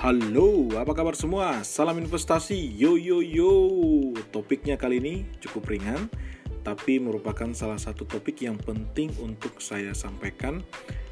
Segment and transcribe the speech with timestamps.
[0.00, 1.60] Halo, apa kabar semua?
[1.60, 3.52] Salam investasi, yo yo yo.
[4.32, 6.08] Topiknya kali ini cukup ringan,
[6.64, 10.64] tapi merupakan salah satu topik yang penting untuk saya sampaikan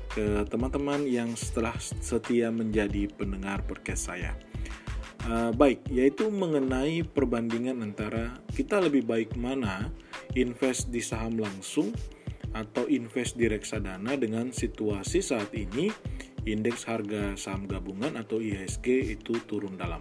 [0.08, 4.32] ke teman-teman yang setelah setia menjadi pendengar podcast saya.
[5.28, 9.92] Uh, baik, yaitu mengenai perbandingan antara kita lebih baik mana
[10.32, 11.92] invest di saham langsung
[12.56, 15.92] atau invest di reksadana dengan situasi saat ini
[16.52, 20.00] indeks harga saham gabungan atau IHSG itu turun dalam.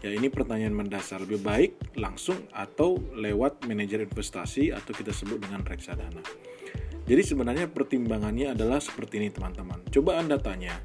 [0.00, 5.60] Ya ini pertanyaan mendasar lebih baik langsung atau lewat manajer investasi atau kita sebut dengan
[5.60, 6.24] reksadana.
[7.04, 9.84] Jadi sebenarnya pertimbangannya adalah seperti ini teman-teman.
[9.92, 10.80] Coba Anda tanya,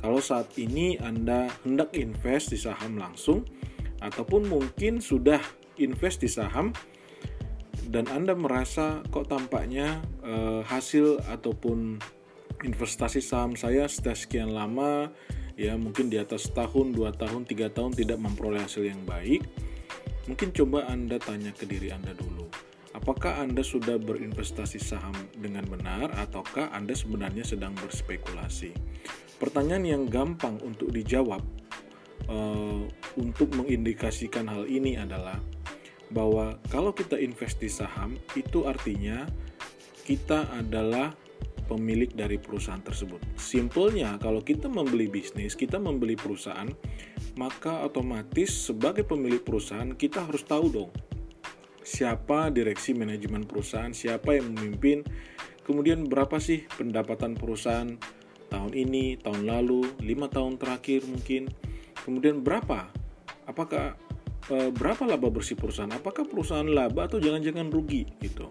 [0.00, 3.46] kalau saat ini Anda hendak invest di saham langsung
[4.02, 5.38] ataupun mungkin sudah
[5.78, 6.74] invest di saham
[7.86, 12.02] dan Anda merasa kok tampaknya eh, hasil ataupun
[12.66, 15.14] investasi saham saya sudah sekian lama
[15.54, 19.46] ya mungkin di atas tahun, dua tahun, tiga tahun tidak memperoleh hasil yang baik.
[20.26, 22.50] Mungkin coba Anda tanya ke diri Anda dulu
[22.96, 28.72] apakah Anda sudah berinvestasi saham dengan benar ataukah Anda sebenarnya sedang berspekulasi?
[29.36, 31.44] Pertanyaan yang gampang untuk dijawab
[32.32, 32.82] uh,
[33.20, 35.36] untuk mengindikasikan hal ini adalah
[36.08, 39.28] bahwa kalau kita invest di saham itu artinya
[40.08, 41.12] kita adalah
[41.66, 43.18] pemilik dari perusahaan tersebut.
[43.34, 46.70] Simpelnya, kalau kita membeli bisnis, kita membeli perusahaan,
[47.36, 50.92] maka otomatis sebagai pemilik perusahaan kita harus tahu dong
[51.86, 55.06] siapa direksi manajemen perusahaan, siapa yang memimpin,
[55.62, 57.94] kemudian berapa sih pendapatan perusahaan
[58.50, 61.46] tahun ini, tahun lalu, lima tahun terakhir mungkin,
[62.02, 62.90] kemudian berapa,
[63.46, 63.94] apakah
[64.50, 68.50] e, berapa laba bersih perusahaan, apakah perusahaan laba atau jangan-jangan rugi gitu.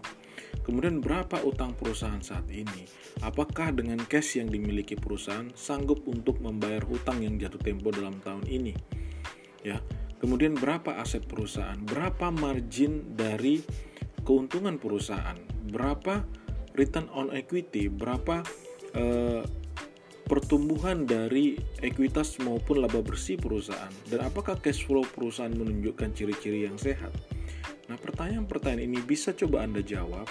[0.66, 2.90] Kemudian berapa utang perusahaan saat ini?
[3.22, 8.42] Apakah dengan cash yang dimiliki perusahaan sanggup untuk membayar hutang yang jatuh tempo dalam tahun
[8.50, 8.74] ini?
[9.62, 9.78] Ya.
[10.16, 11.76] Kemudian berapa aset perusahaan?
[11.76, 13.60] Berapa margin dari
[14.24, 15.36] keuntungan perusahaan?
[15.68, 16.24] Berapa
[16.72, 17.92] return on equity?
[17.92, 18.40] Berapa
[18.96, 19.44] eh,
[20.26, 21.54] pertumbuhan dari
[21.84, 23.92] ekuitas maupun laba bersih perusahaan?
[24.08, 27.12] Dan apakah cash flow perusahaan menunjukkan ciri-ciri yang sehat?
[27.86, 30.26] Nah, pertanyaan-pertanyaan ini bisa coba Anda jawab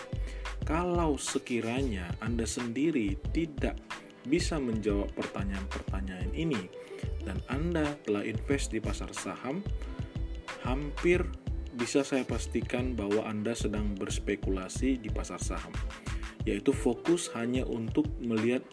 [0.67, 3.79] kalau sekiranya Anda sendiri tidak
[4.25, 6.67] bisa menjawab pertanyaan-pertanyaan ini
[7.23, 9.61] dan Anda telah invest di pasar saham,
[10.65, 11.25] hampir
[11.75, 15.73] bisa saya pastikan bahwa Anda sedang berspekulasi di pasar saham,
[16.47, 18.63] yaitu fokus hanya untuk melihat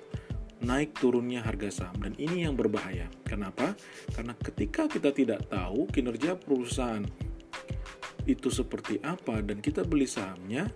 [0.63, 3.11] naik turunnya harga saham dan ini yang berbahaya.
[3.27, 3.75] Kenapa?
[4.15, 7.03] Karena ketika kita tidak tahu kinerja perusahaan
[8.27, 10.71] itu seperti apa dan kita beli sahamnya,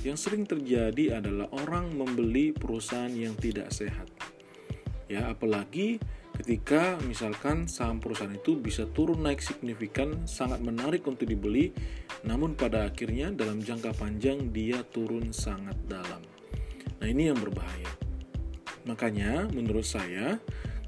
[0.00, 4.08] yang sering terjadi adalah orang membeli perusahaan yang tidak sehat.
[5.10, 5.98] Ya, apalagi
[6.40, 11.74] ketika misalkan saham perusahaan itu bisa turun naik signifikan, sangat menarik untuk dibeli,
[12.24, 16.22] namun pada akhirnya dalam jangka panjang dia turun sangat dalam.
[17.02, 17.90] Nah, ini yang berbahaya.
[18.88, 20.40] Makanya menurut saya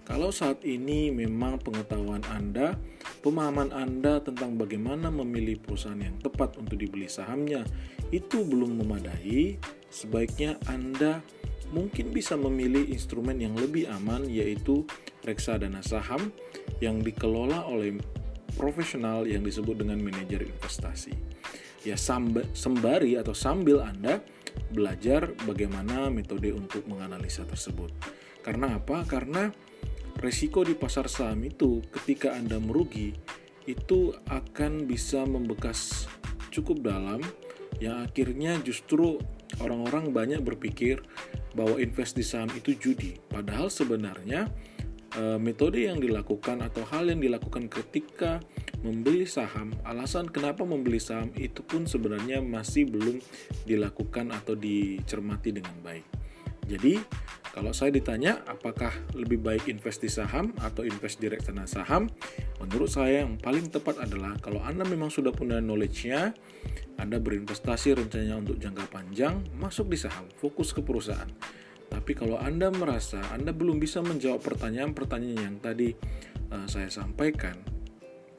[0.02, 2.74] kalau saat ini memang pengetahuan Anda,
[3.22, 7.62] pemahaman Anda tentang bagaimana memilih perusahaan yang tepat untuk dibeli sahamnya
[8.10, 9.56] itu belum memadai,
[9.88, 11.22] sebaiknya Anda
[11.72, 14.84] mungkin bisa memilih instrumen yang lebih aman yaitu
[15.24, 16.34] reksadana saham
[16.84, 17.96] yang dikelola oleh
[18.58, 21.14] profesional yang disebut dengan manajer investasi.
[21.82, 24.20] Ya sembari atau sambil Anda
[24.70, 27.90] belajar bagaimana metode untuk menganalisa tersebut.
[28.44, 29.02] Karena apa?
[29.08, 29.48] Karena
[30.22, 33.12] resiko di pasar saham itu ketika Anda merugi
[33.66, 36.06] itu akan bisa membekas
[36.54, 37.18] cukup dalam
[37.82, 39.18] yang akhirnya justru
[39.58, 41.02] orang-orang banyak berpikir
[41.58, 43.18] bahwa invest di saham itu judi.
[43.26, 44.46] Padahal sebenarnya
[45.18, 48.38] eh, metode yang dilakukan atau hal yang dilakukan ketika
[48.82, 53.18] membeli saham, alasan kenapa membeli saham itu pun sebenarnya masih belum
[53.66, 56.06] dilakukan atau dicermati dengan baik.
[56.66, 56.98] Jadi,
[57.52, 62.08] kalau saya ditanya apakah lebih baik invest di saham atau invest di reksadana saham,
[62.64, 66.32] menurut saya yang paling tepat adalah kalau Anda memang sudah punya knowledge-nya,
[66.96, 71.28] Anda berinvestasi rencananya untuk jangka panjang, masuk di saham, fokus ke perusahaan.
[71.92, 75.92] Tapi kalau Anda merasa Anda belum bisa menjawab pertanyaan-pertanyaan yang tadi
[76.48, 77.60] uh, saya sampaikan,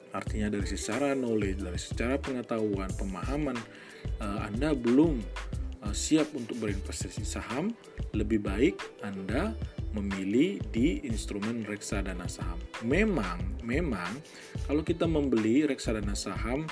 [0.10, 3.62] artinya dari secara knowledge, dari secara pengetahuan, pemahaman,
[4.26, 5.22] uh, Anda belum
[5.94, 7.72] siap untuk berinvestasi saham,
[8.12, 8.76] lebih baik
[9.06, 9.54] Anda
[9.94, 12.58] memilih di instrumen reksadana saham.
[12.82, 14.10] Memang, memang
[14.66, 16.66] kalau kita membeli reksadana saham,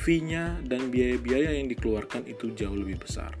[0.00, 3.36] fee-nya dan biaya-biaya yang dikeluarkan itu jauh lebih besar.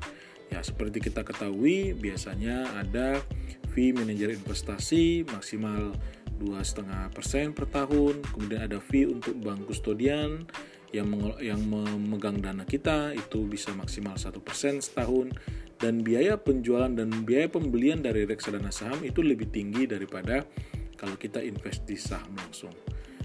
[0.52, 3.24] Ya, seperti kita ketahui, biasanya ada
[3.72, 5.96] fee manajer investasi maksimal
[6.36, 8.20] 2,5% per tahun.
[8.36, 10.44] Kemudian ada fee untuk bank kustodian
[10.92, 11.08] yang
[11.40, 14.38] yang memegang dana kita itu bisa maksimal 1%
[14.84, 15.32] setahun
[15.80, 20.46] dan biaya penjualan dan biaya pembelian dari reksadana saham itu lebih tinggi daripada
[20.94, 22.70] kalau kita invest di saham langsung.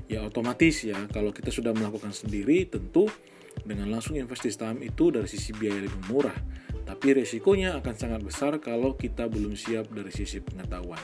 [0.09, 3.05] Ya otomatis ya kalau kita sudah melakukan sendiri tentu
[3.61, 6.35] dengan langsung invest di saham itu dari sisi biaya lebih murah.
[6.87, 11.03] Tapi resikonya akan sangat besar kalau kita belum siap dari sisi pengetahuan.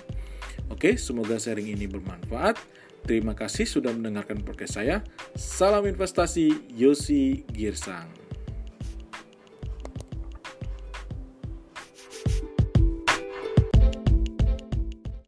[0.71, 2.55] Oke, semoga sharing ini bermanfaat.
[3.03, 5.03] Terima kasih sudah mendengarkan podcast saya.
[5.35, 8.22] Salam investasi, Yosi Girsang.